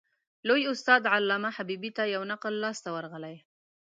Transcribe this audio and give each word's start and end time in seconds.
لوی 0.47 0.63
استاد 0.73 1.01
علامه 1.15 1.49
حبیبي 1.57 1.91
ته 1.97 2.03
یو 2.15 2.23
نقل 2.31 2.53
لاس 2.63 2.79
ورغلی. 2.95 3.35